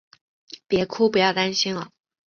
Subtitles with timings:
[0.67, 1.91] 別哭，不要再担心了